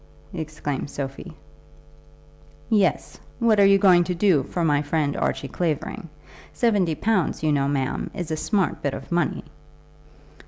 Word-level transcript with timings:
exclaimed 0.33 0.89
Sophie. 0.89 1.31
"Yes. 2.71 3.19
What 3.37 3.59
are 3.59 3.65
you 3.67 3.77
going 3.77 4.03
to 4.05 4.15
do 4.15 4.41
for 4.41 4.65
my 4.65 4.81
friend 4.81 5.15
Archie 5.15 5.47
Clavering? 5.47 6.09
Seventy 6.53 6.95
pounds, 6.95 7.43
you 7.43 7.51
know, 7.51 7.67
ma'am, 7.67 8.09
is 8.15 8.31
a 8.31 8.35
smart 8.35 8.81
bit 8.81 8.95
of 8.95 9.11
money!" 9.11 9.43